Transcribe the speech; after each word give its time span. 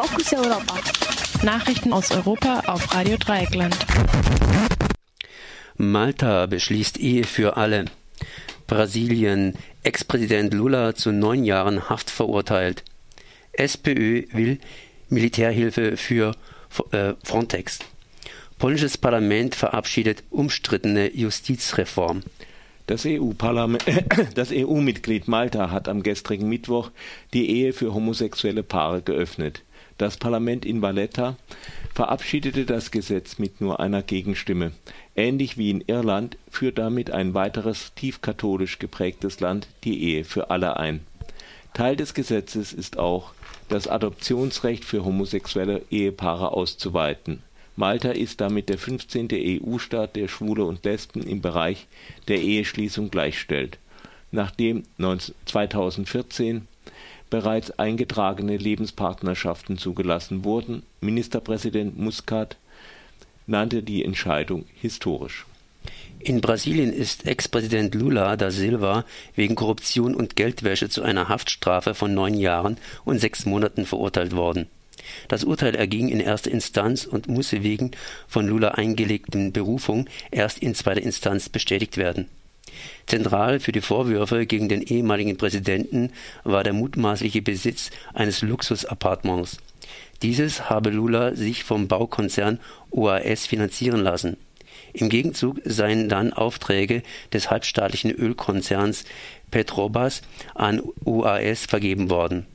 Fokus 0.00 0.32
Europa. 0.32 0.80
Nachrichten 1.42 1.92
aus 1.92 2.10
Europa 2.10 2.60
auf 2.68 2.94
Radio 2.94 3.18
Dreieckland. 3.18 3.76
Malta 5.76 6.46
beschließt 6.46 6.98
Ehe 6.98 7.24
für 7.24 7.58
alle. 7.58 7.84
Brasilien, 8.66 9.58
Ex-Präsident 9.82 10.54
Lula 10.54 10.94
zu 10.94 11.12
neun 11.12 11.44
Jahren 11.44 11.90
Haft 11.90 12.08
verurteilt. 12.08 12.82
SPÖ 13.52 14.22
will 14.32 14.58
Militärhilfe 15.10 15.98
für 15.98 16.34
äh, 16.92 17.12
Frontex. 17.22 17.80
Polnisches 18.58 18.96
Parlament 18.96 19.54
verabschiedet 19.54 20.24
umstrittene 20.30 21.14
Justizreform. 21.14 22.22
Das 22.86 23.04
EU-Mitglied 23.04 25.22
EU 25.26 25.30
Malta 25.30 25.70
hat 25.70 25.90
am 25.90 26.02
gestrigen 26.02 26.48
Mittwoch 26.48 26.90
die 27.34 27.50
Ehe 27.50 27.74
für 27.74 27.92
homosexuelle 27.92 28.62
Paare 28.62 29.02
geöffnet. 29.02 29.62
Das 30.00 30.16
Parlament 30.16 30.64
in 30.64 30.80
Valletta 30.80 31.36
verabschiedete 31.92 32.64
das 32.64 32.90
Gesetz 32.90 33.38
mit 33.38 33.60
nur 33.60 33.80
einer 33.80 34.02
Gegenstimme. 34.02 34.72
Ähnlich 35.14 35.58
wie 35.58 35.68
in 35.68 35.84
Irland 35.86 36.38
führt 36.48 36.78
damit 36.78 37.10
ein 37.10 37.34
weiteres 37.34 37.92
tief 37.96 38.22
katholisch 38.22 38.78
geprägtes 38.78 39.40
Land 39.40 39.68
die 39.84 40.02
Ehe 40.02 40.24
für 40.24 40.48
alle 40.48 40.78
ein. 40.78 41.00
Teil 41.74 41.96
des 41.96 42.14
Gesetzes 42.14 42.72
ist 42.72 42.98
auch, 42.98 43.34
das 43.68 43.88
Adoptionsrecht 43.88 44.86
für 44.86 45.04
homosexuelle 45.04 45.82
Ehepaare 45.90 46.52
auszuweiten. 46.52 47.42
Malta 47.76 48.12
ist 48.12 48.40
damit 48.40 48.70
der 48.70 48.78
15. 48.78 49.28
EU-Staat, 49.30 50.16
der 50.16 50.28
Schwule 50.28 50.64
und 50.64 50.82
Lesben 50.82 51.22
im 51.24 51.42
Bereich 51.42 51.86
der 52.26 52.40
Eheschließung 52.40 53.10
gleichstellt. 53.10 53.76
Nachdem 54.30 54.84
2014 55.44 56.66
bereits 57.30 57.70
eingetragene 57.78 58.56
Lebenspartnerschaften 58.56 59.78
zugelassen 59.78 60.44
wurden, 60.44 60.82
Ministerpräsident 61.00 61.98
Muscat 61.98 62.56
nannte 63.46 63.82
die 63.82 64.04
Entscheidung 64.04 64.66
historisch. 64.74 65.46
In 66.18 66.42
Brasilien 66.42 66.92
ist 66.92 67.26
Ex-Präsident 67.26 67.94
Lula 67.94 68.36
da 68.36 68.50
Silva 68.50 69.06
wegen 69.34 69.54
Korruption 69.54 70.14
und 70.14 70.36
Geldwäsche 70.36 70.90
zu 70.90 71.02
einer 71.02 71.30
Haftstrafe 71.30 71.94
von 71.94 72.12
neun 72.12 72.34
Jahren 72.34 72.76
und 73.04 73.18
sechs 73.18 73.46
Monaten 73.46 73.86
verurteilt 73.86 74.36
worden. 74.36 74.66
Das 75.28 75.44
Urteil 75.44 75.74
erging 75.74 76.10
in 76.10 76.20
erster 76.20 76.50
Instanz 76.50 77.06
und 77.06 77.28
musste 77.28 77.62
wegen 77.62 77.92
von 78.28 78.46
Lula 78.46 78.72
eingelegten 78.72 79.52
Berufung 79.52 80.08
erst 80.30 80.58
in 80.58 80.74
zweiter 80.74 81.02
Instanz 81.02 81.48
bestätigt 81.48 81.96
werden. 81.96 82.28
Zentral 83.06 83.60
für 83.60 83.72
die 83.72 83.80
Vorwürfe 83.80 84.46
gegen 84.46 84.68
den 84.68 84.82
ehemaligen 84.82 85.36
Präsidenten 85.36 86.12
war 86.44 86.62
der 86.62 86.72
mutmaßliche 86.72 87.42
Besitz 87.42 87.90
eines 88.14 88.42
Luxus-Appartements. 88.42 89.58
Dieses 90.22 90.68
habe 90.68 90.90
Lula 90.90 91.34
sich 91.34 91.64
vom 91.64 91.88
Baukonzern 91.88 92.60
OAS 92.90 93.46
finanzieren 93.46 94.02
lassen. 94.02 94.36
Im 94.92 95.08
Gegenzug 95.08 95.60
seien 95.64 96.08
dann 96.08 96.32
Aufträge 96.32 97.02
des 97.32 97.50
halbstaatlichen 97.50 98.10
Ölkonzerns 98.10 99.04
Petrobras 99.50 100.22
an 100.54 100.82
OAS 101.04 101.66
vergeben 101.66 102.10
worden 102.10 102.46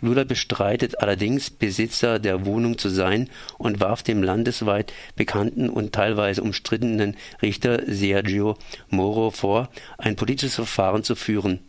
Lula 0.00 0.24
bestreitet 0.24 1.00
allerdings, 1.00 1.50
Besitzer 1.50 2.18
der 2.18 2.46
Wohnung 2.46 2.78
zu 2.78 2.88
sein 2.88 3.28
und 3.58 3.80
warf 3.80 4.02
dem 4.02 4.22
landesweit 4.22 4.92
bekannten 5.16 5.68
und 5.68 5.92
teilweise 5.92 6.42
umstrittenen 6.42 7.16
Richter 7.42 7.82
Sergio 7.86 8.56
Moro 8.88 9.30
vor, 9.30 9.68
ein 9.98 10.16
politisches 10.16 10.54
Verfahren 10.54 11.04
zu 11.04 11.14
führen. 11.14 11.60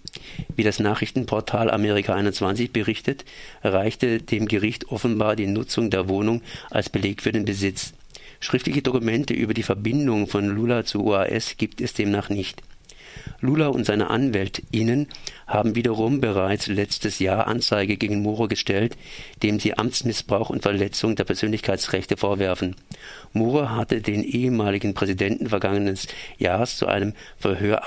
Wie 0.56 0.64
das 0.64 0.80
Nachrichtenportal 0.80 1.70
Amerika 1.70 2.14
21 2.14 2.72
berichtet, 2.72 3.26
reichte 3.64 4.22
dem 4.22 4.48
Gericht 4.48 4.90
offenbar 4.90 5.36
die 5.36 5.48
Nutzung 5.48 5.90
der 5.90 6.08
Wohnung 6.10 6.42
als 6.70 6.90
Beleg 6.90 7.22
für 7.22 7.32
den 7.32 7.46
Besitz. 7.46 7.94
Schriftliche 8.40 8.82
Dokumente 8.82 9.34
über 9.34 9.54
die 9.54 9.64
Verbindung 9.64 10.28
von 10.28 10.48
Lula 10.48 10.84
zu 10.84 11.06
OAS 11.06 11.58
gibt 11.58 11.80
es 11.80 11.94
demnach 11.94 12.30
nicht 12.30 12.64
Lula 13.42 13.68
und 13.68 13.86
seine 13.86 14.10
AnwältInnen 14.10 15.08
haben 15.48 15.76
wiederum 15.76 16.22
bereits 16.22 16.68
letztes 16.68 17.20
Jahr 17.20 17.48
Anzeige 17.48 17.98
gegen 17.98 18.22
Moro 18.22 18.48
gestellt, 18.48 18.96
dem 19.42 19.60
sie 19.60 19.78
Amtsmissbrauch 19.78 20.50
und 20.50 20.62
Verletzung 20.62 21.16
der 21.16 21.24
Persönlichkeitsrechte 21.24 22.18
vorwerfen. 22.18 22.76
Moro 23.34 23.70
hatte 23.70 24.02
den 24.02 24.24
ehemaligen 24.24 24.94
Präsidenten 24.94 25.50
vergangenes 25.50 26.08
Jahres 26.38 26.78
zu 26.78 26.88
einem 26.88 27.14
Verhör 27.38 27.84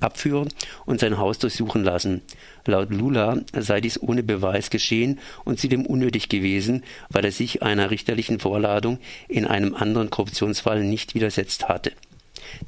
abführen 0.00 0.48
und 0.86 1.00
sein 1.00 1.18
Haus 1.18 1.38
durchsuchen 1.38 1.84
lassen. 1.84 2.22
Laut 2.66 2.90
Lula 2.90 3.38
sei 3.56 3.80
dies 3.80 4.02
ohne 4.02 4.22
Beweis 4.22 4.70
geschehen 4.70 5.20
und 5.44 5.60
zudem 5.60 5.86
unnötig 5.86 6.28
gewesen, 6.28 6.82
weil 7.08 7.24
er 7.24 7.32
sich 7.32 7.62
einer 7.62 7.90
richterlichen 7.90 8.40
Vorladung 8.40 8.98
in 9.28 9.46
einem 9.46 9.74
anderen 9.74 10.10
Korruptionsfall 10.10 10.82
nicht 10.82 11.14
widersetzt 11.14 11.68
hatte 11.68 11.92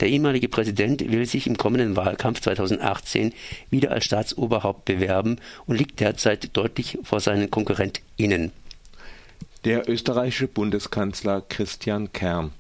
der 0.01 0.09
ehemalige 0.09 0.49
Präsident 0.49 1.11
will 1.11 1.27
sich 1.27 1.47
im 1.47 1.57
kommenden 1.57 1.97
Wahlkampf 1.97 2.41
2018 2.41 3.33
wieder 3.71 3.93
als 3.93 4.05
Staatsoberhaupt 4.05 4.85
bewerben 4.85 5.37
und 5.67 5.77
liegt 5.77 6.01
derzeit 6.01 6.57
deutlich 6.57 6.99
vor 7.03 7.21
seinen 7.21 7.51
KonkurrentInnen. 7.51 8.53
Der 9.65 9.89
österreichische 9.89 10.49
Bundeskanzler 10.49 11.43
Christian 11.49 12.13
Kern 12.13 12.53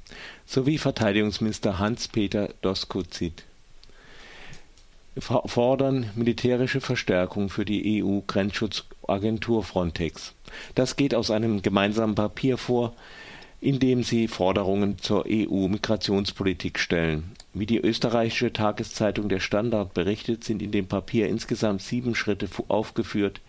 sowie 0.47 0.79
Verteidigungsminister 0.79 1.79
Hans-Peter 1.79 2.51
Doskozid 2.61 3.45
fordern 5.19 6.11
militärische 6.15 6.81
Verstärkung 6.81 7.51
für 7.51 7.65
die 7.65 8.03
EU-Grenzschutzagentur 8.03 9.63
Frontex. 9.63 10.33
Das 10.75 10.97
geht 10.97 11.15
aus 11.15 11.31
einem 11.31 11.61
gemeinsamen 11.61 12.15
Papier 12.15 12.57
vor, 12.57 12.95
indem 13.63 14.03
sie 14.03 14.27
Forderungen 14.27 14.99
zur 14.99 15.25
EU-Migrationspolitik 15.29 16.81
stellen. 16.81 17.31
Wie 17.55 17.65
die 17.65 17.79
österreichische 17.79 18.53
Tageszeitung 18.53 19.29
Der 19.29 19.39
Standard 19.39 19.95
berichtet, 19.95 20.43
sind 20.43 20.61
in 20.63 20.73
dem 20.73 20.87
Papier 20.89 21.29
insgesamt 21.29 21.81
sieben 21.81 22.17
Schritte 22.17 22.49
aufgeführt, 22.67 23.41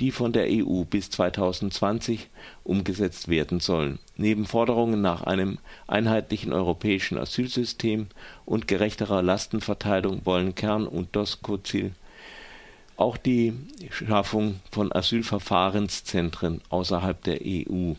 die 0.00 0.10
von 0.10 0.34
der 0.34 0.48
EU 0.50 0.84
bis 0.84 1.08
2020 1.08 2.28
umgesetzt 2.62 3.28
werden 3.28 3.58
sollen. 3.58 3.98
Neben 4.18 4.44
Forderungen 4.44 5.00
nach 5.00 5.22
einem 5.22 5.56
einheitlichen 5.86 6.52
europäischen 6.52 7.16
Asylsystem 7.16 8.08
und 8.44 8.68
gerechterer 8.68 9.22
Lastenverteilung 9.22 10.26
wollen 10.26 10.54
Kern 10.54 10.86
und 10.86 11.16
Doskozil 11.16 11.92
auch 12.96 13.16
die 13.16 13.54
Schaffung 13.90 14.60
von 14.70 14.92
Asylverfahrenszentren 14.92 16.60
außerhalb 16.68 17.22
der 17.24 17.40
EU 17.42 17.94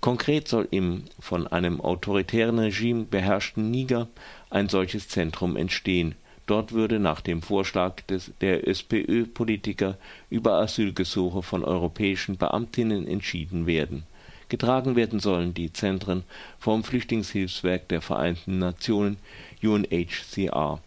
Konkret 0.00 0.48
soll 0.48 0.68
im 0.70 1.04
von 1.18 1.46
einem 1.46 1.80
autoritären 1.80 2.58
Regime 2.58 3.04
beherrschten 3.04 3.70
Niger 3.70 4.08
ein 4.50 4.68
solches 4.68 5.08
Zentrum 5.08 5.56
entstehen. 5.56 6.14
Dort 6.46 6.72
würde 6.72 6.98
nach 6.98 7.20
dem 7.20 7.42
Vorschlag 7.42 8.00
des, 8.02 8.32
der 8.40 8.66
SPÖ-Politiker 8.66 9.98
über 10.30 10.54
Asylgesuche 10.54 11.42
von 11.42 11.62
europäischen 11.62 12.38
Beamtinnen 12.38 13.06
entschieden 13.06 13.66
werden. 13.66 14.04
Getragen 14.48 14.96
werden 14.96 15.20
sollen 15.20 15.52
die 15.52 15.72
Zentren 15.72 16.24
vom 16.58 16.84
Flüchtlingshilfswerk 16.84 17.88
der 17.88 18.00
Vereinten 18.00 18.58
Nationen 18.58 19.18
UNHCR. 19.62 20.80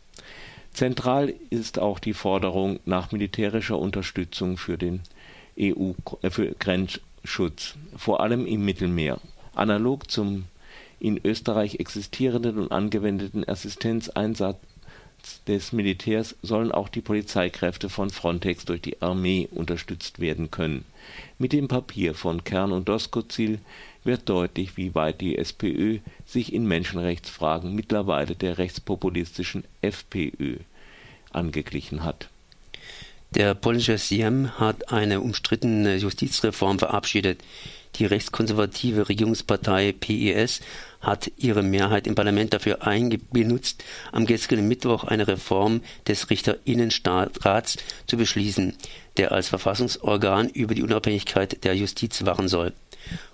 Zentral 0.74 1.34
ist 1.50 1.78
auch 1.80 2.00
die 2.00 2.14
Forderung 2.14 2.80
nach 2.86 3.12
militärischer 3.12 3.78
Unterstützung 3.78 4.58
für 4.58 4.78
den 4.78 5.02
EU 5.60 5.92
äh, 6.22 6.30
für 6.30 6.54
Grenz 6.54 7.00
Schutz, 7.24 7.76
vor 7.96 8.22
allem 8.22 8.46
im 8.46 8.66
Mittelmeer. 8.66 9.20
Analog 9.54 10.10
zum 10.10 10.46
in 11.00 11.20
Österreich 11.24 11.76
existierenden 11.80 12.58
und 12.58 12.72
angewendeten 12.72 13.48
Assistenzeinsatz 13.48 14.58
des 15.48 15.72
Militärs 15.72 16.36
sollen 16.42 16.72
auch 16.72 16.90
die 16.90 17.02
Polizeikräfte 17.02 17.90
von 17.90 18.10
Frontex 18.10 18.66
durch 18.66 18.82
die 18.82 19.02
Armee 19.02 19.48
unterstützt 19.52 20.20
werden 20.20 20.50
können. 20.50 20.84
Mit 21.38 21.54
dem 21.54 21.68
Papier 21.68 22.16
von 22.16 22.44
Kern 22.44 22.72
und 22.72 22.90
Doskozil 22.90 23.60
wird 24.04 24.30
deutlich, 24.30 24.78
wie 24.78 24.96
weit 24.96 25.22
die 25.22 25.38
SPÖ 25.38 26.00
sich 26.26 26.54
in 26.54 26.66
Menschenrechtsfragen 26.66 27.76
mittlerweile 27.76 28.36
der 28.36 28.58
rechtspopulistischen 28.58 29.64
FPÖ 29.82 30.58
angeglichen 31.32 32.04
hat 32.04 32.31
der 33.36 33.56
polnische 33.56 33.98
Sejm 33.98 34.60
hat 34.60 34.92
eine 34.92 35.22
umstrittene 35.22 35.96
Justizreform 35.96 36.80
verabschiedet. 36.80 37.42
Die 37.96 38.06
rechtskonservative 38.06 39.10
Regierungspartei 39.10 39.94
PES 39.94 40.62
hat 41.02 41.32
ihre 41.38 41.64
Mehrheit 41.64 42.08
im 42.08 42.16
Parlament 42.16 42.54
dafür 42.54 42.80
benutzt, 43.32 43.84
am 44.12 44.26
gestrigen 44.26 44.68
Mittwoch 44.68 45.04
eine 45.04 45.28
Reform 45.28 45.82
des 46.08 46.30
Richterinnenrats 46.30 47.78
zu 48.08 48.18
beschließen, 48.18 48.76
der 49.18 49.32
als 49.32 49.50
Verfassungsorgan 49.50 50.50
über 50.50 50.76
die 50.76 50.84
Unabhängigkeit 50.84 51.64
der 51.64 51.76
Justiz 51.76 52.26
wachen 52.26 52.48
soll. 52.48 52.74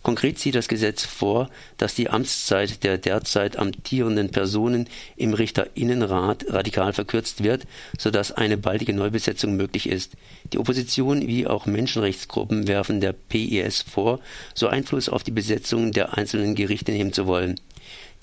Konkret 0.02 0.40
sieht 0.40 0.56
das 0.56 0.68
Gesetz 0.68 1.06
vor, 1.06 1.50
dass 1.78 1.96
die 1.96 2.10
Amtszeit 2.10 2.84
der 2.84 2.98
derzeit 2.98 3.58
amtierenden 3.58 4.30
Personen 4.30 4.88
im 5.18 5.34
Richterinnenrat 5.34 6.46
radikal 6.50 6.94
verkürzt 6.94 7.44
wird, 7.44 7.64
sodass 7.98 8.32
eine 8.32 8.58
baldige 8.58 8.94
Neubesetzung 8.94 9.56
möglich 9.56 9.90
ist. 9.90 10.14
Die 10.54 10.60
Opposition 10.60 11.28
wie 11.28 11.48
auch 11.48 11.66
Menschenrechtsgruppen 11.66 12.68
werfen 12.68 13.02
der 13.02 13.14
PIS 13.14 13.82
vor, 13.82 14.20
so 14.54 14.68
Einfluss 14.68 15.10
auf 15.10 15.24
die 15.24 15.32
Besetzung 15.32 15.92
der 15.92 16.18
einzelnen 16.18 16.56
Gerichte 16.56 16.92
nehmen 16.92 17.14
zu 17.14 17.28
wollen. 17.28 17.60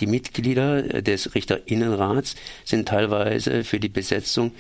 Die 0.01 0.07
Mitglieder 0.07 1.03
des 1.03 1.35
Richterinnenrats 1.35 2.35
sind 2.65 2.89
teilweise 2.89 3.63
für 3.63 3.79
die 3.79 3.89
Besetzung 3.89 4.53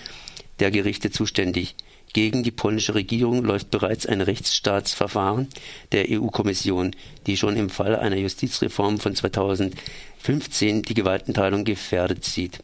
der 0.61 0.71
Gerichte 0.71 1.11
zuständig. 1.11 1.75
Gegen 2.15 2.45
die 2.45 2.53
polnische 2.53 2.95
Regierung 2.95 3.45
läuft 3.45 3.71
bereits 3.71 4.07
ein 4.07 4.21
Rechtsstaatsverfahren 4.21 5.49
der 5.91 6.07
EU-Kommission, 6.09 6.95
die 7.27 7.37
schon 7.37 7.57
im 7.57 7.69
Fall 7.69 7.97
einer 7.97 8.17
Justizreform 8.17 8.99
von 8.99 9.17
2015 9.17 10.83
die 10.83 10.95
Gewaltenteilung 10.95 11.65
gefährdet 11.65 12.25
sieht 12.25 12.61